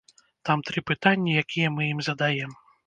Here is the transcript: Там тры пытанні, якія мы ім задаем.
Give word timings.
Там 0.49 0.63
тры 0.69 0.83
пытанні, 0.93 1.39
якія 1.43 1.67
мы 1.77 1.81
ім 1.93 2.05
задаем. 2.11 2.63